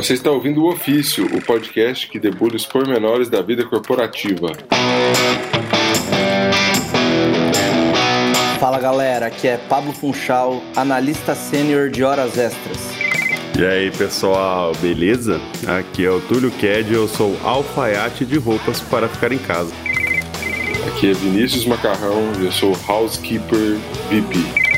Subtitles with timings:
[0.00, 4.50] Você está ouvindo o Ofício, o podcast que debulha os pormenores da vida corporativa.
[8.58, 12.78] Fala galera, aqui é Pablo Funchal, analista sênior de horas extras.
[13.58, 15.38] E aí pessoal, beleza?
[15.68, 19.74] Aqui é o Túlio Ked, eu sou alfaiate de roupas para ficar em casa.
[20.88, 23.76] Aqui é Vinícius Macarrão e eu sou housekeeper
[24.08, 24.69] VP.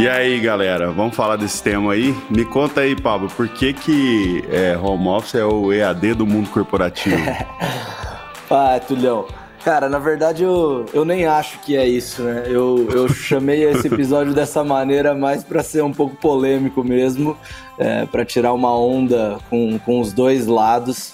[0.00, 2.16] E aí, galera, vamos falar desse tema aí?
[2.30, 6.48] Me conta aí, Pablo, por que que é, home office é o EAD do mundo
[6.48, 7.18] corporativo?
[8.50, 9.26] ah, Tulhão.
[9.62, 12.44] Cara, na verdade eu, eu nem acho que é isso, né?
[12.46, 17.36] Eu, eu chamei esse episódio dessa maneira mais para ser um pouco polêmico mesmo,
[17.76, 21.12] é, para tirar uma onda com, com os dois lados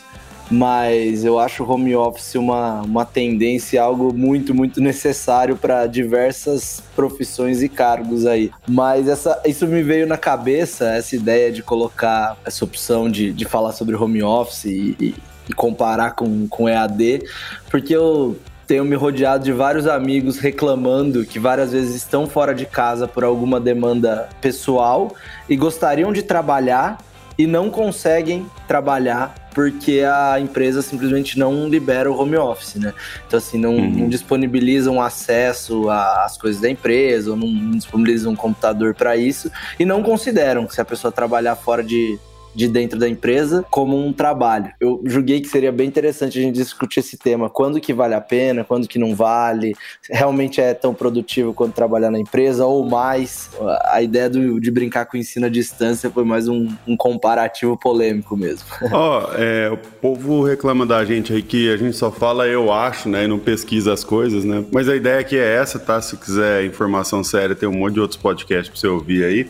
[0.51, 6.83] mas eu acho o home office uma, uma tendência, algo muito, muito necessário para diversas
[6.95, 8.51] profissões e cargos aí.
[8.67, 13.45] Mas essa, isso me veio na cabeça, essa ideia de colocar essa opção de, de
[13.45, 15.15] falar sobre home office e, e,
[15.49, 17.23] e comparar com, com EAD,
[17.71, 18.37] porque eu
[18.67, 23.23] tenho me rodeado de vários amigos reclamando que várias vezes estão fora de casa por
[23.23, 25.15] alguma demanda pessoal
[25.49, 26.99] e gostariam de trabalhar
[27.39, 32.93] e não conseguem trabalhar porque a empresa simplesmente não libera o home office, né?
[33.26, 33.90] Então, assim, não, uhum.
[33.90, 39.84] não disponibilizam acesso às coisas da empresa, ou não disponibilizam um computador para isso, e
[39.87, 42.18] não consideram que se a pessoa trabalhar fora de,
[42.57, 44.73] de dentro da empresa como um trabalho.
[44.80, 47.51] Eu julguei que seria bem interessante a gente discutir esse tema.
[47.51, 49.74] Quando que vale a pena, quando que não vale,
[50.10, 53.51] realmente é tão produtivo quanto trabalhar na empresa ou mais.
[53.90, 57.77] A ideia do, de brincar com o ensino à distância foi mais um, um comparativo
[57.77, 58.66] polêmico mesmo.
[58.90, 62.73] Ó, oh, é, o povo reclama da gente aí que a gente só fala eu
[62.73, 64.65] acho, né, e não pesquisa as coisas, né?
[64.73, 66.00] Mas a ideia aqui é essa, tá?
[66.00, 69.47] Se quiser informação séria, tem um monte de outros podcasts pra você ouvir aí.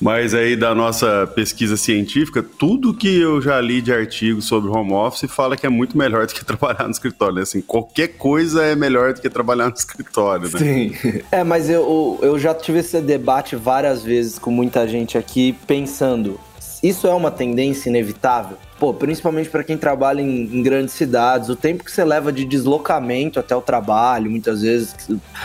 [0.00, 4.92] Mas aí da nossa pesquisa científica, tudo que eu já li de artigos sobre home
[4.92, 7.36] office fala que é muito melhor do que trabalhar no escritório.
[7.36, 7.42] Né?
[7.42, 10.58] Assim, qualquer coisa é melhor do que trabalhar no escritório, né?
[10.58, 11.22] Sim.
[11.30, 16.38] É, mas eu, eu já tive esse debate várias vezes com muita gente aqui pensando,
[16.82, 18.56] isso é uma tendência inevitável?
[18.78, 22.44] Pô, principalmente para quem trabalha em, em, grandes cidades, o tempo que você leva de
[22.44, 24.94] deslocamento até o trabalho, muitas vezes,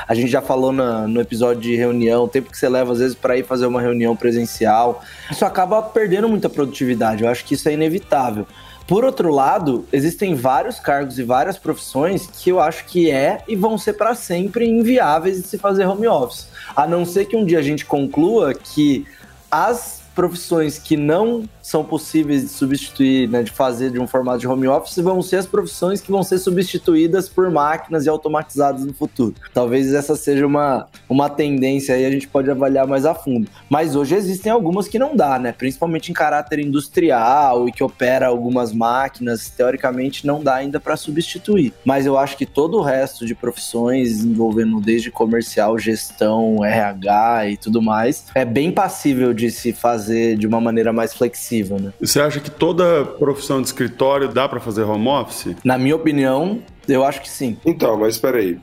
[0.06, 3.00] a gente já falou na, no episódio de reunião, o tempo que você leva às
[3.00, 7.24] vezes para ir fazer uma reunião presencial, isso acaba perdendo muita produtividade.
[7.24, 8.46] Eu acho que isso é inevitável.
[8.86, 13.56] Por outro lado, existem vários cargos e várias profissões que eu acho que é e
[13.56, 16.50] vão ser para sempre inviáveis de se fazer home office.
[16.76, 19.06] A não ser que um dia a gente conclua que
[19.50, 24.48] as profissões que não são possíveis de substituir, né, de fazer de um formato de
[24.48, 28.94] home office, vão ser as profissões que vão ser substituídas por máquinas e automatizadas no
[28.94, 29.34] futuro.
[29.54, 33.50] Talvez essa seja uma, uma tendência aí, a gente pode avaliar mais a fundo.
[33.70, 35.54] Mas hoje existem algumas que não dá, né?
[35.54, 41.72] Principalmente em caráter industrial e que opera algumas máquinas, teoricamente não dá ainda para substituir.
[41.86, 47.58] Mas eu acho que todo o resto de profissões envolvendo desde comercial, gestão, RH e
[47.58, 51.94] tudo mais, é bem passível de se fazer de uma maneira mais flexível possível, né?
[52.00, 55.56] Você acha que toda profissão de escritório dá para fazer home office?
[55.64, 57.58] Na minha opinião, eu acho que sim.
[57.66, 58.58] Então, mas espera aí.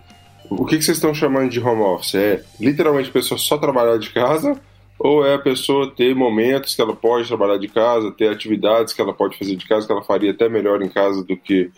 [0.50, 2.14] O que vocês estão chamando de home office?
[2.14, 4.58] É literalmente a pessoa só trabalhar de casa
[4.98, 9.00] ou é a pessoa ter momentos que ela pode trabalhar de casa, ter atividades que
[9.00, 11.70] ela pode fazer de casa, que ela faria até melhor em casa do que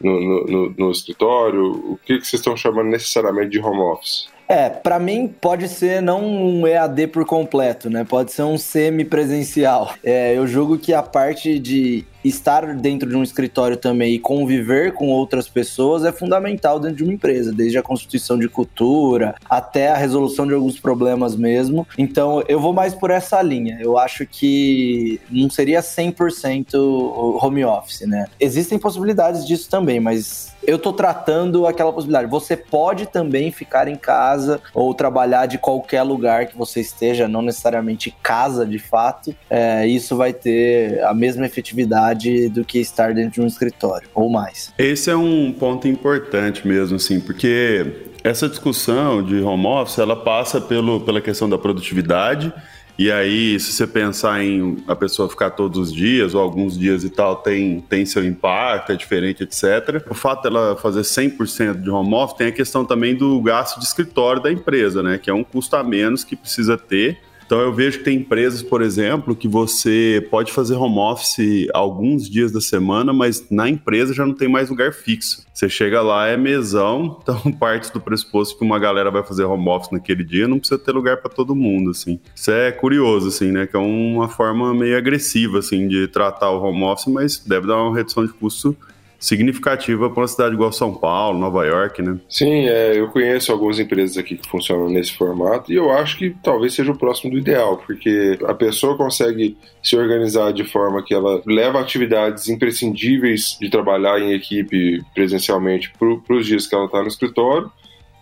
[0.00, 1.70] no, no, no, no escritório?
[1.70, 4.28] O que vocês estão chamando necessariamente de home office?
[4.48, 8.04] É, para mim pode ser não um EAD por completo, né?
[8.04, 9.94] Pode ser um semi-presencial.
[10.04, 14.92] É, eu julgo que a parte de estar dentro de um escritório também e conviver
[14.92, 19.90] com outras pessoas é fundamental dentro de uma empresa, desde a constituição de cultura até
[19.90, 21.86] a resolução de alguns problemas mesmo.
[21.96, 23.78] Então, eu vou mais por essa linha.
[23.80, 26.74] Eu acho que não seria 100%
[27.42, 28.26] home office, né?
[28.38, 32.30] Existem possibilidades disso também, mas eu tô tratando aquela possibilidade.
[32.30, 37.42] Você pode também ficar em casa ou trabalhar de qualquer lugar que você esteja, não
[37.42, 39.34] necessariamente casa de fato.
[39.50, 42.11] É, isso vai ter a mesma efetividade
[42.48, 44.72] do que estar dentro de um escritório, ou mais.
[44.78, 50.60] Esse é um ponto importante mesmo, assim, porque essa discussão de home office, ela passa
[50.60, 52.52] pelo, pela questão da produtividade,
[52.98, 57.02] e aí, se você pensar em a pessoa ficar todos os dias ou alguns dias
[57.04, 60.04] e tal, tem, tem seu impacto, é diferente, etc.
[60.10, 63.86] O fato dela fazer 100% de home office tem a questão também do gasto de
[63.86, 65.18] escritório da empresa, né?
[65.18, 67.18] Que é um custo a menos que precisa ter
[67.52, 72.26] Então eu vejo que tem empresas, por exemplo, que você pode fazer home office alguns
[72.26, 75.44] dias da semana, mas na empresa já não tem mais lugar fixo.
[75.52, 79.68] Você chega lá, é mesão, então parte do pressuposto que uma galera vai fazer home
[79.68, 82.18] office naquele dia, não precisa ter lugar para todo mundo, assim.
[82.34, 83.66] Isso é curioso, assim, né?
[83.66, 87.76] Que é uma forma meio agressiva, assim, de tratar o home office, mas deve dar
[87.76, 88.74] uma redução de custo
[89.22, 92.18] significativa para uma cidade igual São Paulo, Nova York, né?
[92.28, 96.34] Sim, é, eu conheço algumas empresas aqui que funcionam nesse formato e eu acho que
[96.42, 101.14] talvez seja o próximo do ideal, porque a pessoa consegue se organizar de forma que
[101.14, 107.00] ela leva atividades imprescindíveis de trabalhar em equipe presencialmente para os dias que ela está
[107.00, 107.70] no escritório,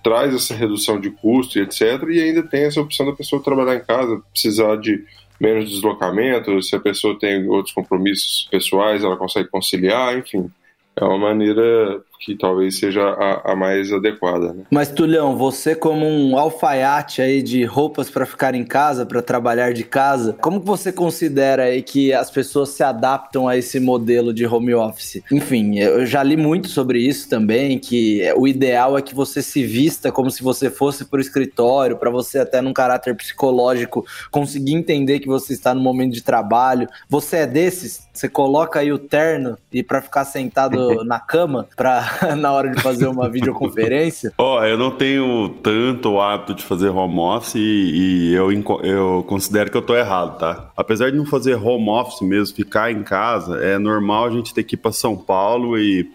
[0.04, 1.80] traz essa redução de custo e etc.
[2.10, 5.02] E ainda tem essa opção da pessoa trabalhar em casa, precisar de
[5.40, 10.50] menos deslocamento, se a pessoa tem outros compromissos pessoais, ela consegue conciliar, enfim
[10.96, 14.52] é uma maneira que talvez seja a, a, mais adequada.
[14.52, 14.64] Né?
[14.70, 19.72] Mas Tulhão, você como um alfaiate aí de roupas para ficar em casa, para trabalhar
[19.72, 24.34] de casa, como que você considera aí que as pessoas se adaptam a esse modelo
[24.34, 25.22] de home office?
[25.32, 29.64] Enfim, eu já li muito sobre isso também, que o ideal é que você se
[29.64, 34.74] vista como se você fosse para o escritório, para você até num caráter psicológico conseguir
[34.74, 36.86] entender que você está no momento de trabalho.
[37.08, 38.06] Você é desses?
[38.12, 42.82] Você coloca aí o terno e para ficar sentado na cama para na hora de
[42.82, 44.32] fazer uma videoconferência?
[44.38, 48.50] Ó, oh, eu não tenho tanto hábito de fazer home office e, e, eu,
[48.82, 50.70] eu considero que eu tô errado, tá?
[50.76, 54.64] Apesar de não fazer home office mesmo, ficar em casa, é normal a gente ter
[54.64, 56.10] que ir para São Paulo e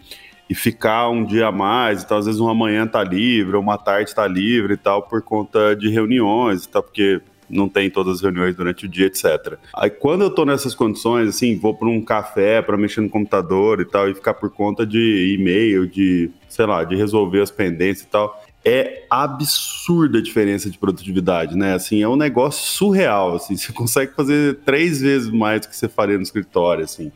[0.48, 4.14] e ficar um dia a mais, então às vezes uma manhã tá livre, uma tarde
[4.14, 8.22] tá livre e tal, por conta de reuniões e tal, porque não tem todas as
[8.22, 9.58] reuniões durante o dia, etc.
[9.74, 13.80] Aí quando eu tô nessas condições, assim, vou para um café para mexer no computador
[13.80, 18.06] e tal, e ficar por conta de e-mail, de, sei lá, de resolver as pendências
[18.06, 21.74] e tal, é absurda a diferença de produtividade, né?
[21.74, 25.88] Assim, é um negócio surreal, assim, você consegue fazer três vezes mais do que você
[25.88, 27.12] faria no escritório, assim.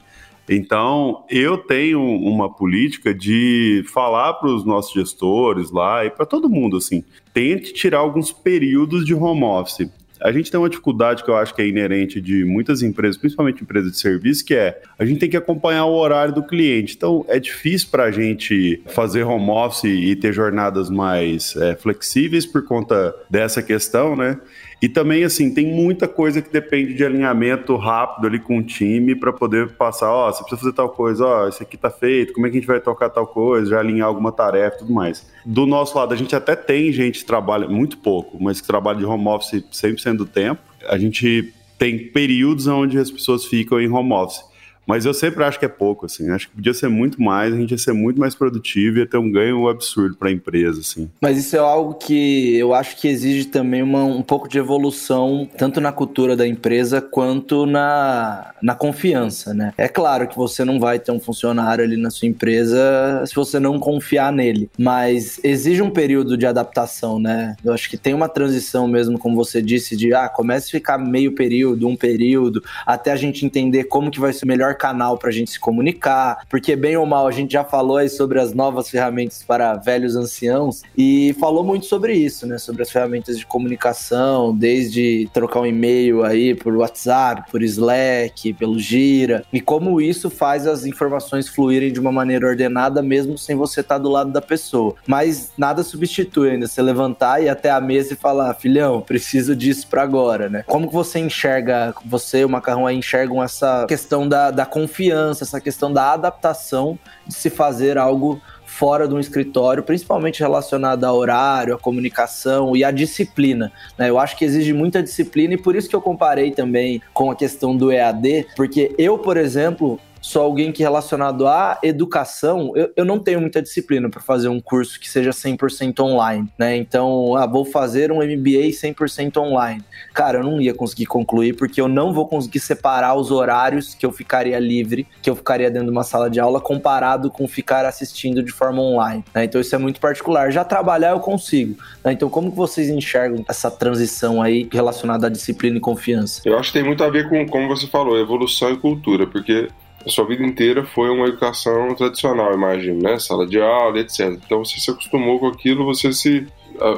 [0.52, 6.50] Então, eu tenho uma política de falar para os nossos gestores lá e para todo
[6.50, 9.88] mundo assim, tente tirar alguns períodos de home office
[10.22, 13.62] a gente tem uma dificuldade que eu acho que é inerente de muitas empresas, principalmente
[13.62, 16.94] empresas de serviço, que é a gente tem que acompanhar o horário do cliente.
[16.96, 22.44] Então, é difícil para a gente fazer home office e ter jornadas mais é, flexíveis
[22.46, 24.38] por conta dessa questão, né?
[24.80, 29.14] E também, assim, tem muita coisa que depende de alinhamento rápido ali com o time
[29.14, 31.90] para poder passar, ó, oh, você precisa fazer tal coisa, ó, oh, isso aqui tá
[31.90, 34.78] feito, como é que a gente vai tocar tal coisa, já alinhar alguma tarefa e
[34.78, 35.26] tudo mais.
[35.44, 38.98] Do nosso lado, a gente até tem gente que trabalha muito pouco, mas que trabalha
[38.98, 40.62] de home office 100% do tempo.
[40.88, 44.49] A gente tem períodos onde as pessoas ficam em home office.
[44.90, 46.28] Mas eu sempre acho que é pouco, assim.
[46.30, 49.06] Acho que podia ser muito mais, a gente ia ser muito mais produtivo e ia
[49.06, 51.08] ter um ganho absurdo para a empresa, assim.
[51.20, 55.48] Mas isso é algo que eu acho que exige também uma, um pouco de evolução,
[55.56, 59.72] tanto na cultura da empresa quanto na, na confiança, né?
[59.78, 63.60] É claro que você não vai ter um funcionário ali na sua empresa se você
[63.60, 67.54] não confiar nele, mas exige um período de adaptação, né?
[67.64, 70.98] Eu acho que tem uma transição mesmo, como você disse, de ah, comece a ficar
[70.98, 75.28] meio período, um período, até a gente entender como que vai ser melhor canal para
[75.28, 78.54] a gente se comunicar, porque bem ou mal a gente já falou aí sobre as
[78.54, 82.56] novas ferramentas para velhos anciãos e falou muito sobre isso, né?
[82.56, 88.78] Sobre as ferramentas de comunicação, desde trocar um e-mail aí por WhatsApp, por Slack, pelo
[88.78, 93.80] Gira, e como isso faz as informações fluírem de uma maneira ordenada mesmo sem você
[93.80, 94.94] estar tá do lado da pessoa.
[95.06, 99.54] Mas nada substitui ainda você levantar e ir até a mesa e falar, filhão, preciso
[99.54, 100.64] disso para agora, né?
[100.66, 105.60] Como que você enxerga, você o Macarrão aí enxergam essa questão da, da confiança, essa
[105.60, 111.74] questão da adaptação de se fazer algo fora de um escritório, principalmente relacionado a horário,
[111.74, 113.72] a comunicação e a disciplina.
[113.98, 114.08] Né?
[114.08, 117.36] Eu acho que exige muita disciplina e por isso que eu comparei também com a
[117.36, 123.04] questão do EAD, porque eu, por exemplo, sou alguém que relacionado à educação, eu, eu
[123.04, 126.76] não tenho muita disciplina para fazer um curso que seja 100% online, né?
[126.76, 129.82] Então, ah, vou fazer um MBA 100% online.
[130.12, 134.04] Cara, eu não ia conseguir concluir porque eu não vou conseguir separar os horários que
[134.04, 137.84] eu ficaria livre, que eu ficaria dentro de uma sala de aula comparado com ficar
[137.84, 139.44] assistindo de forma online, né?
[139.44, 140.50] Então, isso é muito particular.
[140.50, 142.12] Já trabalhar eu consigo, né?
[142.12, 146.42] Então, como que vocês enxergam essa transição aí relacionada à disciplina e confiança?
[146.44, 149.68] Eu acho que tem muito a ver com, como você falou, evolução e cultura, porque
[150.04, 153.18] a sua vida inteira foi uma educação tradicional, imagino, né?
[153.18, 154.30] Sala de aula, etc.
[154.44, 156.46] Então você se acostumou com aquilo, você se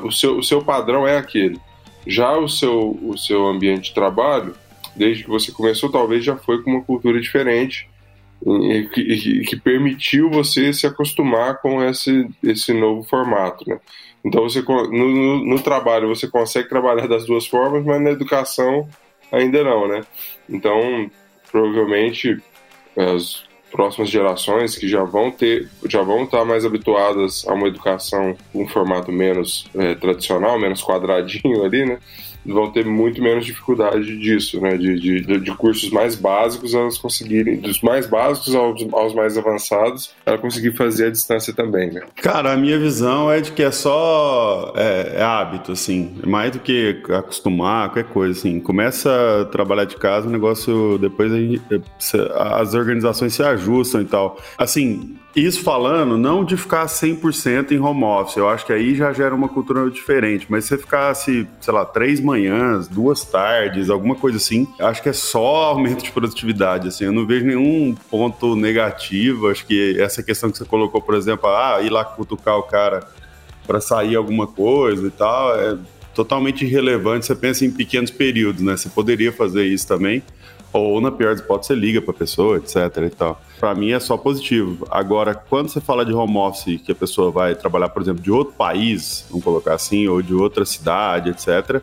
[0.02, 1.58] o, seu, o seu padrão é aquele.
[2.06, 4.54] Já o seu, o seu ambiente de trabalho,
[4.94, 7.88] desde que você começou, talvez já foi com uma cultura diferente
[8.92, 13.78] que, que, permitiu você se acostumar com esse, esse novo formato, né?
[14.24, 18.88] Então você no, no, trabalho você consegue trabalhar das duas formas, mas na educação
[19.30, 20.00] ainda não, né?
[20.48, 21.08] Então
[21.52, 22.42] provavelmente
[22.96, 28.36] as próximas gerações que já vão ter, já vão estar mais habituadas a uma educação
[28.54, 31.98] um formato menos é, tradicional, menos quadradinho ali, né?
[32.44, 34.76] Vão ter muito menos dificuldade disso, né?
[34.76, 40.14] De, de, de cursos mais básicos elas conseguirem, dos mais básicos aos, aos mais avançados,
[40.24, 42.02] ela conseguir fazer a distância também, né?
[42.16, 46.52] Cara, a minha visão é de que é só é, é hábito, assim, é mais
[46.52, 48.60] do que acostumar, qualquer coisa, assim.
[48.60, 51.32] Começa a trabalhar de casa, o negócio depois
[52.34, 54.38] as organizações se ajustam e tal.
[54.58, 59.12] Assim, isso falando, não de ficar 100% em home office, eu acho que aí já
[59.12, 64.14] gera uma cultura diferente, mas se você ficasse, sei lá, três manhãs, duas tardes, alguma
[64.14, 68.54] coisa assim, acho que é só aumento de produtividade, assim, eu não vejo nenhum ponto
[68.54, 72.64] negativo, acho que essa questão que você colocou, por exemplo, ah, ir lá cutucar o
[72.64, 73.08] cara
[73.66, 75.78] para sair alguma coisa e tal, é
[76.14, 80.22] totalmente irrelevante, você pensa em pequenos períodos, né, você poderia fazer isso também,
[80.72, 82.76] ou na pior das hipóteses, você liga para a pessoa, etc
[83.06, 83.40] e tal.
[83.60, 84.86] Para mim é só positivo.
[84.90, 88.30] Agora, quando você fala de home office, que a pessoa vai trabalhar, por exemplo, de
[88.30, 91.80] outro país, vamos colocar assim, ou de outra cidade, etc.,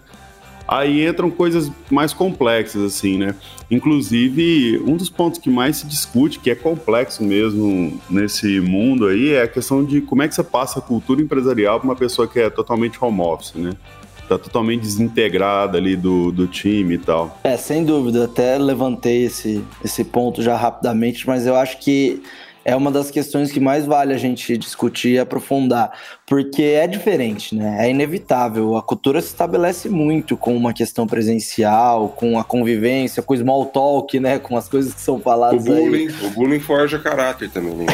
[0.68, 3.34] aí entram coisas mais complexas, assim, né?
[3.72, 9.32] Inclusive, um dos pontos que mais se discute, que é complexo mesmo nesse mundo aí,
[9.32, 12.28] é a questão de como é que você passa a cultura empresarial para uma pessoa
[12.28, 13.72] que é totalmente home office, né?
[14.30, 17.38] Tá totalmente desintegrada ali do, do time e tal.
[17.44, 22.22] É, sem dúvida, até levantei esse, esse ponto já rapidamente, mas eu acho que
[22.64, 25.92] é uma das questões que mais vale a gente discutir e aprofundar,
[26.28, 27.88] porque é diferente, né?
[27.88, 28.78] É inevitável.
[28.78, 33.66] A cultura se estabelece muito com uma questão presencial, com a convivência, com o small
[33.66, 34.38] talk, né?
[34.38, 35.64] Com as coisas que são faladas.
[35.64, 36.28] O bullying, aí.
[36.28, 37.74] o bullying forja caráter também.
[37.74, 37.86] Né?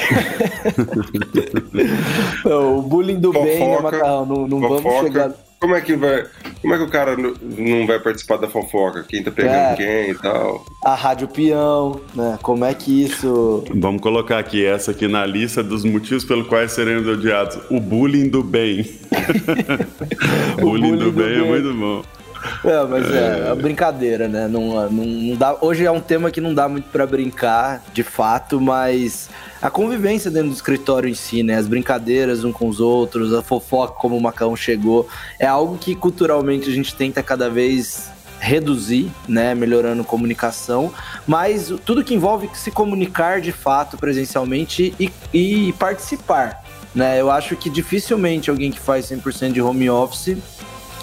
[2.52, 4.26] o bullying do fofoca, bem, né, Macarrão?
[4.26, 6.26] Não, não vamos chegar como é que vai.
[6.62, 9.04] Como é que o cara não vai participar da fofoca?
[9.04, 10.66] Quem tá pegando é, quem e tal?
[10.84, 12.38] A rádio peão, né?
[12.42, 13.64] Como é que isso.
[13.74, 17.58] Vamos colocar aqui essa aqui na lista dos motivos pelos quais seremos odiados.
[17.70, 18.82] O bullying do bem.
[20.58, 22.15] o bullying, bullying do, do bem, é bem é muito bom.
[22.66, 24.48] É, mas é, é brincadeira, né?
[24.48, 28.04] Não, não, não, dá, hoje é um tema que não dá muito para brincar, de
[28.04, 29.30] fato, mas
[29.62, 31.56] a convivência dentro do escritório em si, né?
[31.56, 35.08] As brincadeiras um com os outros, a fofoca como o Macão chegou,
[35.40, 38.10] é algo que culturalmente a gente tenta cada vez
[38.40, 40.94] reduzir, né, melhorando comunicação,
[41.26, 47.20] mas tudo que envolve se comunicar de fato presencialmente e, e participar, né?
[47.20, 50.38] Eu acho que dificilmente alguém que faz 100% de home office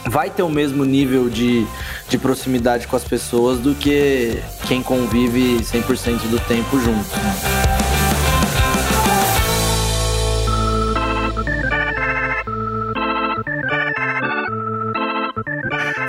[0.07, 1.67] vai ter o mesmo nível de,
[2.09, 7.09] de proximidade com as pessoas do que quem convive 100% do tempo junto.
[7.17, 7.83] Né?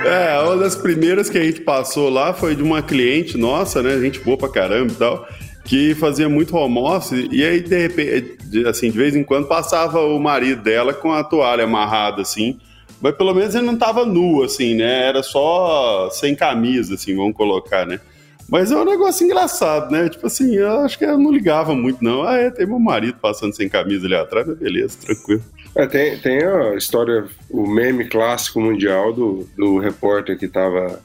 [0.04, 3.98] É, uma das primeiras que a gente passou lá foi de uma cliente nossa, né?
[3.98, 5.26] Gente boa pra caramba e tal,
[5.64, 8.36] que fazia muito home office, e aí, de repente,
[8.66, 12.60] assim, de vez em quando passava o marido dela com a toalha amarrada, assim,
[13.00, 15.08] mas pelo menos ele não tava nu, assim, né?
[15.08, 18.00] Era só sem camisa, assim, vamos colocar, né?
[18.48, 20.08] Mas é um negócio engraçado, né?
[20.08, 22.22] Tipo assim, eu acho que eu não ligava muito, não.
[22.22, 25.42] Ah, é, tem meu marido passando sem camisa ali atrás, mas beleza, tranquilo.
[25.74, 31.00] É, tem, tem a história, o meme clássico mundial do, do repórter que tava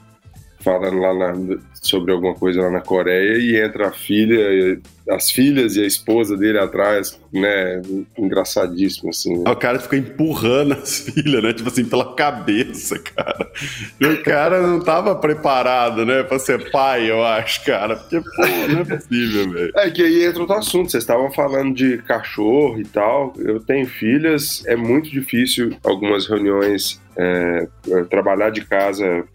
[0.60, 5.76] falando lá na, sobre alguma coisa lá na Coreia e entra a filha, as filhas
[5.76, 7.82] e a esposa dele atrás, né?
[8.18, 9.38] Engraçadíssimo, assim.
[9.38, 9.50] Né?
[9.50, 11.54] O cara fica empurrando as filhas, né?
[11.54, 13.52] Tipo assim, pela cabeça, cara.
[14.00, 16.24] E o cara não tava preparado, né?
[16.24, 17.96] Pra ser pai, eu acho, cara.
[17.96, 19.72] Porque, pô, não é possível, velho.
[19.76, 20.92] É que aí entra outro assunto.
[20.92, 23.34] Vocês estavam falando de cachorro e tal.
[23.38, 27.68] Eu tenho filhas, é muito difícil algumas reuniões é,
[28.10, 29.26] trabalhar de casa,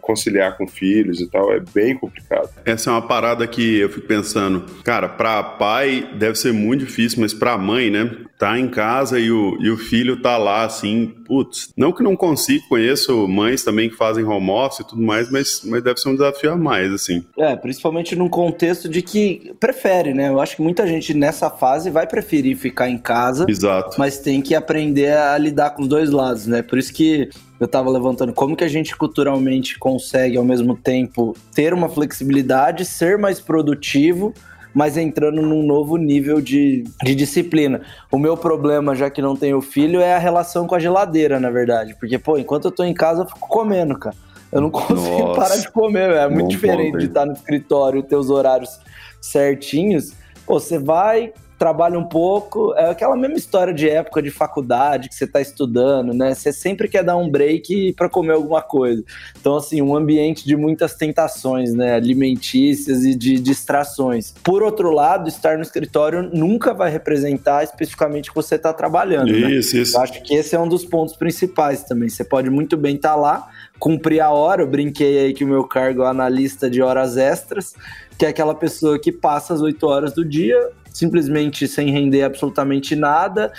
[0.00, 2.48] conciliar com filhos e tal, é bem complicado.
[2.64, 7.20] Essa é uma parada que eu fico pensando, cara, para pai deve ser muito difícil,
[7.20, 8.10] mas para mãe, né?
[8.38, 12.16] Tá em casa e o, e o filho tá lá, assim, putz, não que não
[12.16, 16.08] consiga, conheço mães também que fazem home office e tudo mais, mas, mas deve ser
[16.08, 17.24] um desafio a mais, assim.
[17.38, 20.28] É, principalmente num contexto de que prefere, né?
[20.28, 23.46] Eu acho que muita gente nessa fase vai preferir ficar em casa.
[23.48, 23.96] Exato.
[23.98, 26.62] Mas tem que aprender a lidar com os dois lados, né?
[26.62, 31.36] Por isso que eu estava levantando como que a gente culturalmente consegue ao mesmo tempo
[31.54, 34.34] ter uma flexibilidade, ser mais produtivo,
[34.74, 37.82] mas entrando num novo nível de, de disciplina.
[38.10, 41.50] O meu problema, já que não tenho filho, é a relação com a geladeira, na
[41.50, 41.94] verdade.
[41.98, 44.16] Porque, pô, enquanto eu tô em casa, eu fico comendo, cara.
[44.50, 45.40] Eu não consigo Nossa.
[45.40, 48.78] parar de comer, é muito Bom diferente de estar no escritório e ter os horários
[49.20, 50.12] certinhos
[50.46, 55.14] pô, você vai, trabalha um pouco, é aquela mesma história de época de faculdade que
[55.14, 56.34] você está estudando, né?
[56.34, 59.04] Você sempre quer dar um break para comer alguma coisa.
[59.40, 61.94] Então, assim, um ambiente de muitas tentações, né?
[61.94, 64.34] Alimentícias e de distrações.
[64.42, 69.30] Por outro lado, estar no escritório nunca vai representar especificamente que você está trabalhando.
[69.30, 69.52] Né?
[69.52, 69.82] Isso, né?
[69.82, 69.96] isso.
[69.96, 72.08] Eu acho que esse é um dos pontos principais também.
[72.08, 74.62] Você pode muito bem estar tá lá, cumprir a hora.
[74.62, 77.72] Eu brinquei aí que o meu cargo é analista de horas extras,
[78.18, 82.94] que é aquela pessoa que passa as oito horas do dia simplesmente sem render absolutamente
[82.94, 83.52] nada,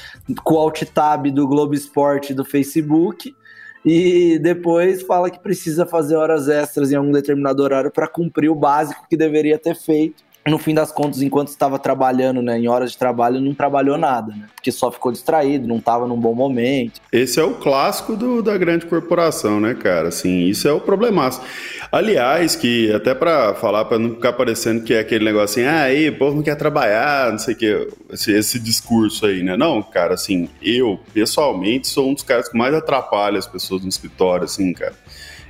[0.44, 3.36] com o alt tab do Globo Esporte do Facebook
[3.86, 8.56] e depois fala que precisa fazer horas extras em algum determinado horário para cumprir o
[8.56, 12.92] básico que deveria ter feito no fim das contas, enquanto estava trabalhando, né, em horas
[12.92, 14.48] de trabalho, não trabalhou nada, né?
[14.54, 17.00] Porque só ficou distraído, não estava num bom momento.
[17.12, 20.10] Esse é o clássico do, da grande corporação, né, cara?
[20.10, 21.42] Assim, isso é o problemaço.
[21.92, 25.84] Aliás, que até para falar, para não ficar parecendo que é aquele negócio assim, ah,
[25.84, 29.56] aí, o povo não quer trabalhar, não sei o que, esse, esse discurso aí, né?
[29.56, 33.90] Não, cara, assim, eu, pessoalmente, sou um dos caras que mais atrapalha as pessoas no
[33.90, 34.94] escritório, assim, cara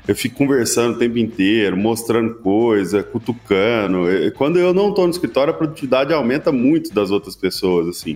[0.08, 4.06] eu fico conversando o tempo inteiro, mostrando coisa, cutucando.
[4.36, 8.14] Quando eu não estou no escritório, a produtividade aumenta muito das outras pessoas, assim.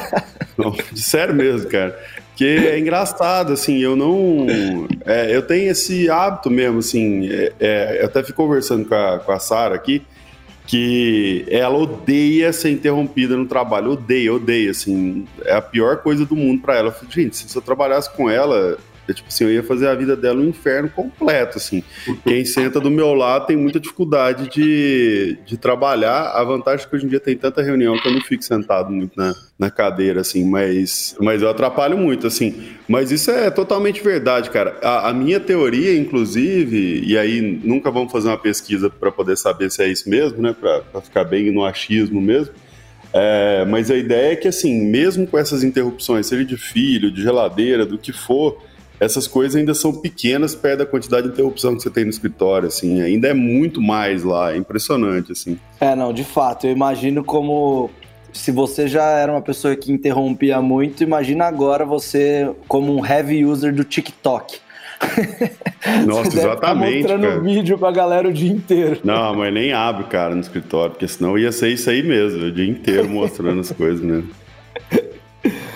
[0.58, 1.98] não, sério mesmo, cara.
[2.36, 4.46] Que é engraçado, assim, eu não.
[5.06, 7.28] É, eu tenho esse hábito mesmo, assim.
[7.30, 10.02] É, é, eu até fico conversando com a, com a Sara aqui,
[10.66, 13.92] que ela odeia ser interrompida no trabalho.
[13.92, 15.26] Odeia, odeia, assim.
[15.46, 16.88] É a pior coisa do mundo para ela.
[16.88, 19.94] Eu falei, gente, se eu trabalhasse com ela, eu, tipo assim, eu ia fazer a
[19.94, 21.82] vida dela um inferno completo, assim.
[22.24, 26.30] Quem senta do meu lado tem muita dificuldade de, de trabalhar.
[26.30, 28.90] A vantagem é que hoje em dia tem tanta reunião que eu não fico sentado
[28.90, 32.62] muito na, na cadeira, assim, mas, mas eu atrapalho muito, assim.
[32.88, 34.78] Mas isso é totalmente verdade, cara.
[34.82, 39.70] A, a minha teoria, inclusive, e aí nunca vamos fazer uma pesquisa para poder saber
[39.70, 40.54] se é isso mesmo, né?
[40.58, 42.54] Para ficar bem no achismo mesmo.
[43.12, 47.20] É, mas a ideia é que, assim, mesmo com essas interrupções, seja de filho, de
[47.20, 48.58] geladeira, do que for,
[49.02, 52.68] essas coisas ainda são pequenas perto da quantidade de interrupção que você tem no escritório,
[52.68, 55.58] assim, ainda é muito mais lá, é impressionante, assim.
[55.80, 57.90] É, não, de fato, eu imagino como
[58.32, 63.44] se você já era uma pessoa que interrompia muito, imagina agora você como um heavy
[63.44, 64.60] user do TikTok.
[66.06, 67.08] Nossa, você exatamente.
[67.08, 67.40] Tá mostrando cara.
[67.40, 69.00] vídeo pra galera o dia inteiro.
[69.02, 72.52] Não, mas nem abre, cara, no escritório, porque senão ia ser isso aí mesmo, o
[72.52, 74.30] dia inteiro mostrando as coisas mesmo.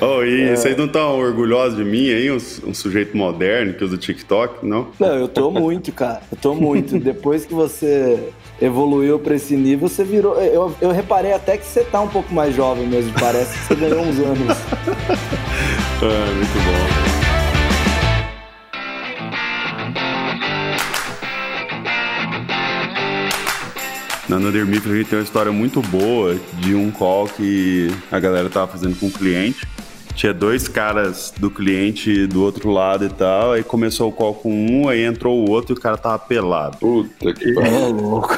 [0.00, 0.56] Oh, e é...
[0.56, 4.88] vocês não estão orgulhosos de mim aí, um, um, sujeito moderno que usa TikTok, não?
[5.00, 6.20] Não, eu tô muito, cara.
[6.30, 6.98] Eu tô muito.
[7.00, 8.28] Depois que você
[8.60, 10.36] evoluiu para esse nível, você virou.
[10.38, 13.74] Eu, eu reparei até que você tá um pouco mais jovem mesmo, parece que você
[13.74, 14.56] ganhou uns anos.
[16.02, 17.16] ah, muito bom.
[24.28, 28.50] Na Nandermicro a gente tem uma história muito boa de um call que a galera
[28.50, 29.66] tava fazendo com o cliente
[30.16, 34.50] tinha dois caras do cliente do outro lado e tal, aí começou o call com
[34.50, 36.78] um, aí entrou o outro e o cara tava pelado.
[36.78, 37.90] Puta que pariu.
[37.90, 38.36] louco.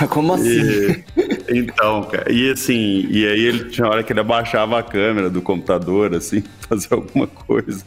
[0.00, 1.04] Mas como assim?
[1.48, 5.28] E, então, cara, e assim, e aí ele tinha hora que ele abaixava a câmera
[5.28, 7.84] do computador, assim, fazer alguma coisa.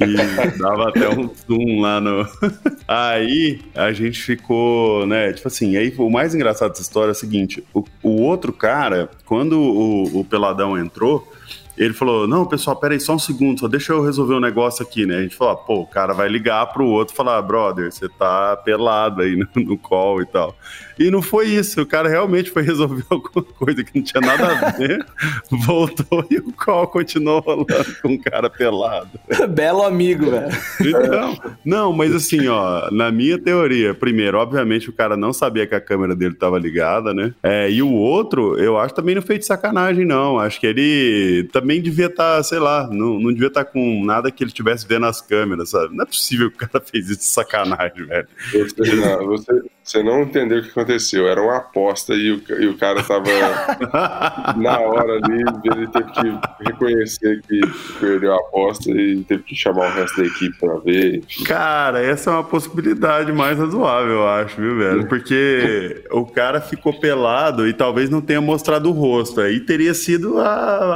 [0.00, 2.26] E dava até um zoom lá no.
[2.88, 7.16] Aí a gente ficou, né, tipo assim, aí o mais engraçado dessa história é o
[7.16, 11.32] seguinte: o, o outro cara, quando o, o Peladão entrou,
[11.76, 15.06] ele falou: Não, pessoal, peraí, só um segundo, só deixa eu resolver um negócio aqui,
[15.06, 15.18] né?
[15.18, 18.56] A gente falou: Pô, o cara vai ligar pro outro e falar: Brother, você tá
[18.56, 20.56] pelado aí no, no call e tal.
[20.98, 21.80] E não foi isso.
[21.82, 25.04] O cara realmente foi resolver alguma coisa que não tinha nada a ver.
[25.66, 29.10] voltou e o call continuou rolando com o cara pelado.
[29.50, 30.48] Belo amigo, velho.
[30.80, 35.74] Então, não, mas assim, ó, na minha teoria, primeiro, obviamente o cara não sabia que
[35.74, 37.34] a câmera dele tava ligada, né?
[37.42, 40.38] É, e o outro, eu acho também não fez de sacanagem, não.
[40.38, 44.04] Acho que ele também devia estar, tá, sei lá, não, não devia estar tá com
[44.04, 45.94] nada que ele tivesse vendo nas câmeras, sabe?
[45.94, 48.28] Não é possível que o cara fez isso de sacanagem, velho.
[48.52, 51.28] Você, não, você, você não entendeu o que aconteceu.
[51.28, 53.22] Era uma aposta e o, e o cara tava
[54.58, 57.60] na hora ali, ele teve que reconhecer que
[58.00, 61.22] perdeu a aposta e teve que chamar o resto da equipe pra ver.
[61.46, 65.06] Cara, essa é uma possibilidade mais razoável, eu acho, viu, velho?
[65.06, 69.40] Porque o cara ficou pelado e talvez não tenha mostrado o rosto.
[69.40, 70.46] Aí teria sido a,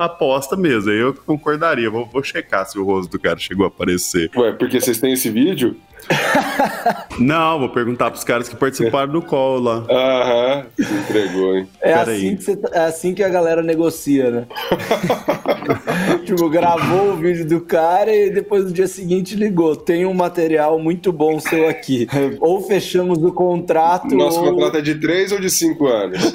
[0.01, 0.91] a aposta mesmo.
[0.91, 1.89] Aí eu concordaria.
[1.89, 4.31] Vou, vou checar se o rosto do cara chegou a aparecer.
[4.35, 5.77] Ué, porque vocês têm esse vídeo?
[7.19, 9.85] Não, vou perguntar pros caras que participaram do call lá.
[9.91, 11.69] Aham, se entregou, hein?
[11.81, 14.47] É assim, que você, tá, é assim que a galera negocia, né?
[16.25, 19.77] tipo, gravou o vídeo do cara e depois no dia seguinte ligou.
[19.77, 22.07] Tem um material muito bom seu aqui.
[22.41, 24.15] Ou fechamos o contrato.
[24.15, 24.55] Nosso ou...
[24.55, 26.33] contrato é de três ou de cinco anos?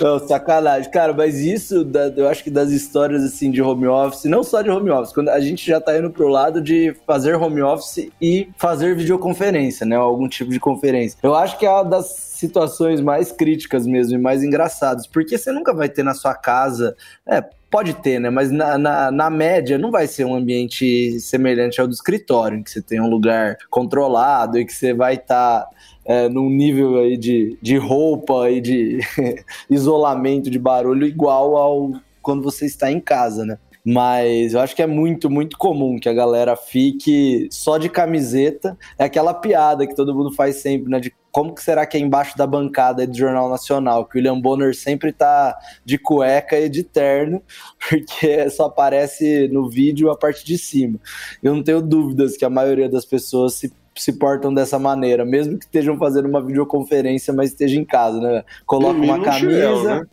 [0.00, 0.90] Não, sacanagem.
[0.90, 4.70] Cara, mas isso, eu acho que das histórias assim de home office, não só de
[4.70, 8.48] home office, quando a gente já tá indo pro lado de fazer home office e
[8.56, 9.96] fazer videoconferência, né?
[9.96, 11.18] Algum tipo de conferência.
[11.22, 15.52] Eu acho que é uma das situações mais críticas mesmo e mais engraçadas, porque você
[15.52, 16.96] nunca vai ter na sua casa.
[17.26, 18.30] É, pode ter, né?
[18.30, 22.62] Mas na, na, na, média não vai ser um ambiente semelhante ao do escritório, em
[22.62, 25.62] que você tem um lugar controlado e que você vai estar.
[25.62, 25.68] Tá,
[26.02, 28.98] é, num nível aí de, de roupa e de
[29.70, 31.92] isolamento de barulho igual ao
[32.22, 33.58] quando você está em casa, né?
[33.84, 38.76] Mas eu acho que é muito, muito comum que a galera fique só de camiseta.
[38.98, 41.00] É aquela piada que todo mundo faz sempre, né?
[41.00, 44.04] De como que será que é embaixo da bancada do Jornal Nacional?
[44.04, 47.42] Que o William Bonner sempre tá de cueca e de terno,
[47.88, 50.98] porque só aparece no vídeo a parte de cima.
[51.42, 55.58] Eu não tenho dúvidas que a maioria das pessoas se se portam dessa maneira, mesmo
[55.58, 58.44] que estejam fazendo uma videoconferência, mas esteja em casa, né?
[58.64, 60.06] Coloca uma camisa, né?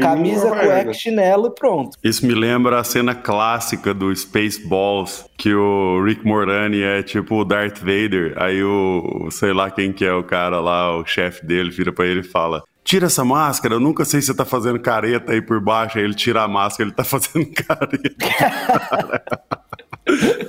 [0.00, 1.96] Camisa, cueca, chinelo e pronto.
[2.02, 7.44] Isso me lembra a cena clássica do Spaceballs, que o Rick Morani é tipo o
[7.44, 11.70] Darth Vader, aí o, sei lá quem que é o cara lá, o chefe dele,
[11.70, 14.78] vira para ele e fala, tira essa máscara, eu nunca sei se você tá fazendo
[14.78, 18.26] careta aí por baixo, aí ele tira a máscara, ele tá fazendo careta.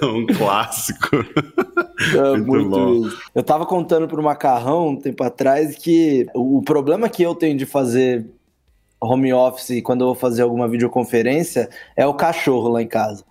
[0.02, 1.16] é um clássico.
[1.16, 7.24] É, muito, muito Eu tava contando pro Macarrão um tempo atrás que o problema que
[7.24, 8.26] eu tenho de fazer
[9.02, 13.24] home office quando eu vou fazer alguma videoconferência é o cachorro lá em casa.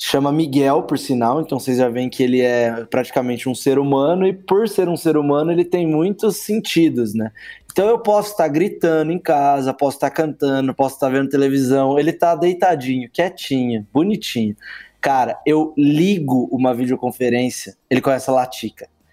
[0.00, 4.28] Chama Miguel, por sinal, então vocês já veem que ele é praticamente um ser humano
[4.28, 7.32] e por ser um ser humano ele tem muitos sentidos, né?
[7.72, 12.12] Então eu posso estar gritando em casa, posso estar cantando, posso estar vendo televisão, ele
[12.12, 14.56] tá deitadinho, quietinho, bonitinho.
[15.00, 18.72] Cara, eu ligo uma videoconferência, ele começa a latir,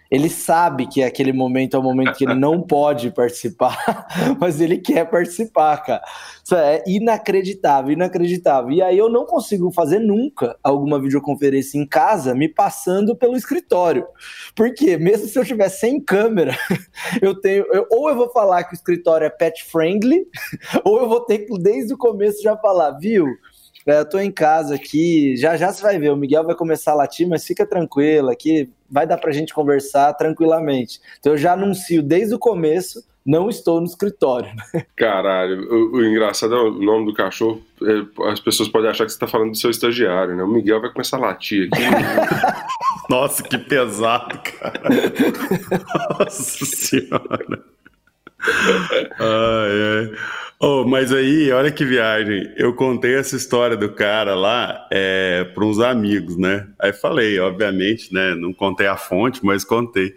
[0.10, 4.08] ele sabe que aquele momento é o momento que ele não pode participar,
[4.40, 6.04] mas ele quer participar, cara.
[6.44, 8.72] Isso é inacreditável, inacreditável.
[8.72, 14.06] E aí eu não consigo fazer nunca alguma videoconferência em casa me passando pelo escritório.
[14.56, 16.56] Porque mesmo se eu estiver sem câmera,
[17.22, 17.66] eu tenho.
[17.72, 20.28] Eu, ou eu vou falar que o escritório é pet friendly,
[20.86, 23.26] ou eu vou ter que, desde o começo, já falar, viu?
[23.88, 26.94] É, eu tô em casa aqui, já já você vai ver, o Miguel vai começar
[26.94, 31.00] a latir, mas fica tranquilo aqui, vai dar pra gente conversar tranquilamente.
[31.20, 34.52] Então eu já anuncio desde o começo, não estou no escritório.
[34.96, 39.12] Caralho, o, o engraçado é o nome do cachorro, é, as pessoas podem achar que
[39.12, 40.44] você tá falando do seu estagiário, né?
[40.44, 41.84] O Miguel vai começar a latir aqui.
[43.10, 44.82] Nossa, que pesado, cara.
[46.20, 47.75] Nossa senhora.
[49.20, 50.12] Ai, ai.
[50.60, 52.52] Oh, mas aí, olha que viagem.
[52.56, 56.68] Eu contei essa história do cara lá é, para uns amigos, né?
[56.80, 58.34] Aí falei, obviamente, né?
[58.36, 60.14] Não contei a fonte, mas contei.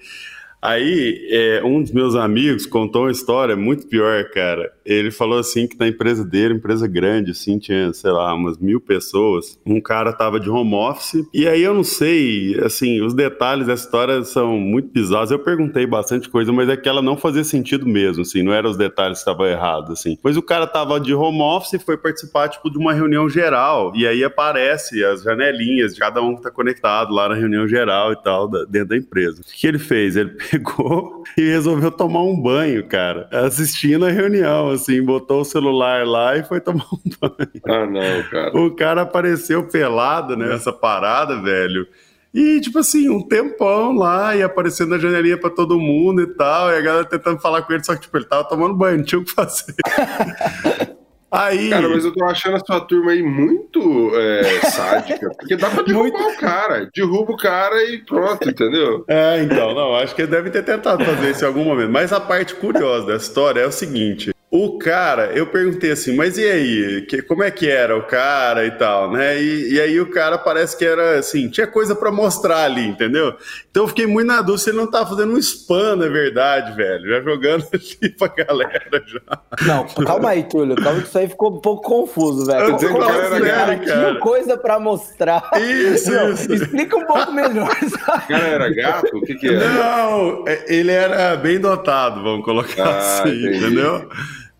[0.62, 4.73] Aí, é, um dos meus amigos contou uma história muito pior, cara.
[4.88, 8.81] Ele falou assim que na empresa dele, empresa grande, assim, tinha, sei lá, umas mil
[8.81, 9.59] pessoas.
[9.66, 11.27] Um cara tava de home office.
[11.35, 15.31] E aí eu não sei, assim, os detalhes dessa história são muito bizarros.
[15.31, 18.70] Eu perguntei bastante coisa, mas é que ela não fazia sentido mesmo, assim, não eram
[18.70, 20.16] os detalhes que estavam errados, assim.
[20.22, 23.92] Pois o cara tava de home office e foi participar, tipo, de uma reunião geral.
[23.94, 28.12] E aí aparece as janelinhas de cada um que tá conectado lá na reunião geral
[28.12, 29.42] e tal, dentro da empresa.
[29.42, 30.16] O que ele fez?
[30.16, 33.29] Ele pegou e resolveu tomar um banho, cara.
[33.31, 37.62] Assistindo a reunião, assim, botou o celular lá e foi tomar um banho.
[37.67, 38.59] Ah, não, cara.
[38.59, 41.87] O cara apareceu pelado nessa parada, velho.
[42.33, 46.71] E, tipo assim, um tempão lá e aparecendo na janelinha pra todo mundo e tal.
[46.71, 49.05] E a galera tentando falar com ele, só que, tipo, ele tava tomando banho, não
[49.05, 49.75] tinha o que fazer.
[51.31, 51.69] Aí...
[51.69, 55.83] Cara, mas eu tô achando a sua turma aí muito é, sádica, porque dá pra
[55.83, 56.37] derrubar muito...
[56.37, 59.05] o cara, derruba o cara e pronto, entendeu?
[59.07, 61.91] É, então, não, acho que ele deve ter tentado fazer isso em algum momento.
[61.91, 66.38] Mas a parte curiosa da história é o seguinte: o cara, eu perguntei assim, mas
[66.38, 67.06] e aí?
[67.06, 69.38] Que, como é que era o cara e tal, né?
[69.38, 73.34] E, e aí o cara parece que era assim, tinha coisa para mostrar ali, entendeu?
[73.70, 76.74] Então eu fiquei muito na dúvida se ele não tá fazendo um spam, na verdade,
[76.74, 77.06] velho.
[77.06, 79.20] Já jogando ali pra galera já.
[79.66, 80.76] Não, calma aí, Túlio.
[80.76, 82.70] Calma que isso aí ficou um pouco confuso, velho.
[82.70, 85.50] Eu como, cara, assim, cara, tinha coisa pra mostrar.
[85.58, 86.54] Isso, não, isso.
[86.54, 87.68] Explica um pouco melhor.
[87.68, 89.14] O cara era gato?
[89.14, 89.68] O que que era?
[89.68, 93.56] Não, é, ele era bem dotado, vamos colocar ah, assim, entendi.
[93.58, 94.08] entendeu?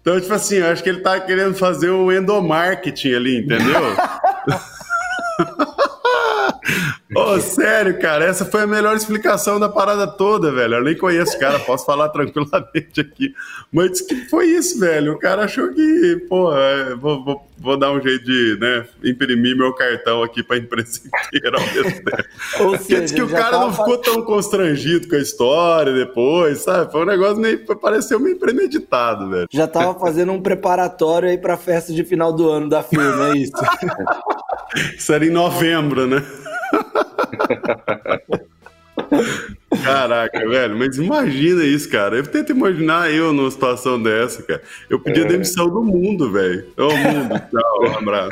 [0.09, 3.94] Então, tipo assim, eu acho que ele tá querendo fazer um endomarketing ali, entendeu?
[7.16, 10.75] oh, sério, cara, essa foi a melhor explicação da parada toda, velho.
[10.75, 13.33] Eu nem conheço o cara, posso falar tranquilamente aqui.
[13.73, 15.12] Mas que foi isso, velho.
[15.12, 19.57] O cara achou que, pô, é, vou, vou, vou, dar um jeito de, né, imprimir
[19.57, 21.01] meu cartão aqui pra empresa
[21.33, 22.25] inteira ao mesmo tempo.
[22.61, 23.66] Ou seja, que o cara tava...
[23.66, 26.92] não ficou tão constrangido com a história depois, sabe?
[26.92, 29.49] Foi um negócio meio, pareceu meio premeditado, velho.
[29.51, 33.38] Já tava fazendo um preparatório aí pra festa de final do ano da firma, é
[33.38, 33.53] isso?
[34.97, 36.23] isso era em novembro, né?
[39.83, 42.17] Caraca, velho, mas imagina isso, cara.
[42.17, 44.62] Eu tento imaginar eu numa situação dessa, cara.
[44.88, 45.27] Eu pedia é.
[45.27, 46.67] demissão do mundo, velho.
[46.77, 48.31] Ô, mundo, tchau, um abraço.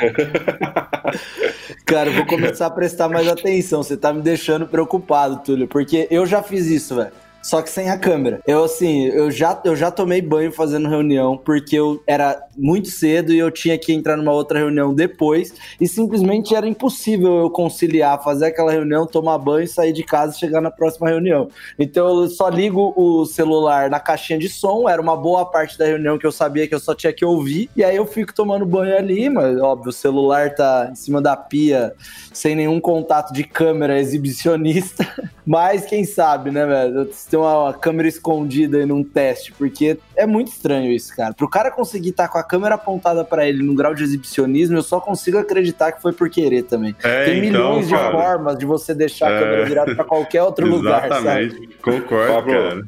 [1.85, 3.81] Cara, eu vou começar a prestar mais atenção.
[3.81, 7.89] Você tá me deixando preocupado, Túlio, porque eu já fiz isso, velho só que sem
[7.89, 8.41] a câmera.
[8.45, 13.31] Eu, assim, eu já, eu já tomei banho fazendo reunião, porque eu era muito cedo
[13.31, 18.21] e eu tinha que entrar numa outra reunião depois, e simplesmente era impossível eu conciliar,
[18.21, 21.47] fazer aquela reunião, tomar banho, sair de casa e chegar na próxima reunião.
[21.79, 25.85] Então eu só ligo o celular na caixinha de som, era uma boa parte da
[25.85, 28.65] reunião que eu sabia que eu só tinha que ouvir, e aí eu fico tomando
[28.65, 31.93] banho ali, mas óbvio, o celular tá em cima da pia,
[32.33, 35.07] sem nenhum contato de câmera exibicionista,
[35.47, 37.07] mas quem sabe, né, velho?
[37.37, 41.33] Ter uma câmera escondida aí num teste, porque é muito estranho isso, cara.
[41.33, 44.77] Pro cara conseguir estar tá com a câmera apontada para ele num grau de exibicionismo,
[44.77, 46.95] eu só consigo acreditar que foi por querer também.
[47.03, 49.65] É, Tem então, milhões cara, de formas de você deixar a câmera é...
[49.65, 51.67] virada para qualquer outro lugar, Exatamente, sabe?
[51.81, 52.83] concordo, Pablo, cara.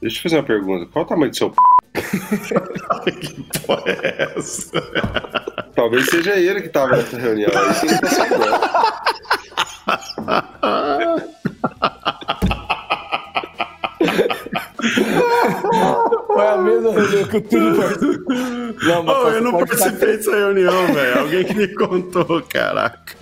[0.00, 0.86] Deixa eu fazer uma pergunta.
[0.92, 1.56] Qual o tamanho do seu p...
[3.12, 4.82] que porra é essa?
[5.74, 7.50] Talvez seja ele que tava nessa reunião.
[7.54, 9.00] Aí sim, tá
[16.26, 18.36] Foi a mesma reunião que o Túlio participou.
[18.82, 21.18] Não, mas oh, eu não participei dessa reunião, velho.
[21.20, 23.14] Alguém que me contou, caraca.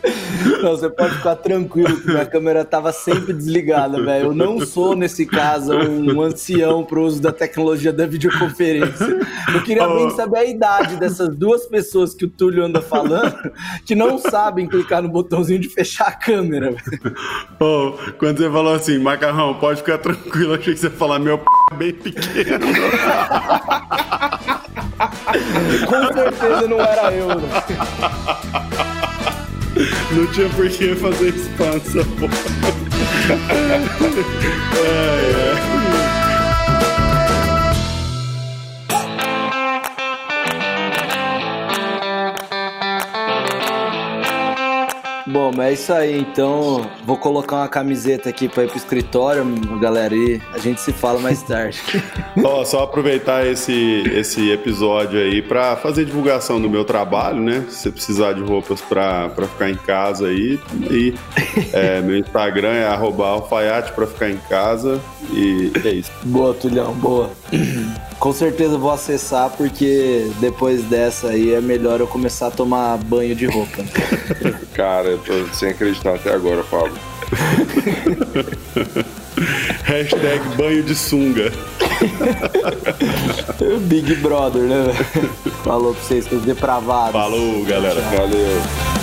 [0.63, 4.27] Não, você pode ficar tranquilo que minha câmera tava sempre desligada, velho.
[4.27, 9.19] Eu não sou, nesse caso, um ancião pro uso da tecnologia da videoconferência.
[9.53, 9.97] Eu queria oh.
[9.97, 13.51] bem saber a idade dessas duas pessoas que o Túlio anda falando,
[13.85, 16.75] que não sabem clicar no botãozinho de fechar a câmera.
[17.61, 21.39] Oh, quando você falou assim, macarrão, pode ficar tranquilo, achei que você ia falar meu
[21.39, 22.67] p é bem pequeno.
[25.87, 27.49] Com certeza não era eu, né?
[30.13, 32.05] Não tinha por que fazer expansão.
[34.75, 35.35] ai,
[36.13, 36.18] ai.
[45.31, 46.19] Bom, mas é isso aí.
[46.19, 49.45] Então, vou colocar uma camiseta aqui para ir pro escritório,
[49.79, 51.81] galera, e a gente se fala mais tarde.
[52.43, 57.65] Ó, só aproveitar esse, esse episódio aí para fazer divulgação do meu trabalho, né?
[57.69, 60.59] Se você precisar de roupas para ficar em casa aí,
[60.91, 61.15] e
[61.73, 66.11] é, meu Instagram é alfaiate para ficar em casa e é isso.
[66.25, 67.31] Boa, Tulhão, boa.
[68.19, 73.35] Com certeza vou acessar, porque depois dessa aí é melhor eu começar a tomar banho
[73.35, 73.85] de roupa.
[74.75, 76.95] Cara, eu tô sem acreditar até agora, Pablo.
[79.85, 81.53] Hashtag banho de sunga.
[83.87, 84.93] Big Brother, né?
[85.63, 87.13] Falou pra vocês, seus depravados.
[87.13, 88.01] Falou, galera.
[88.01, 88.98] Valeu.